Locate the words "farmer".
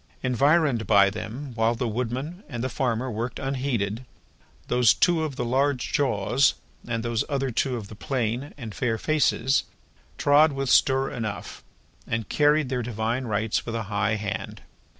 2.69-3.11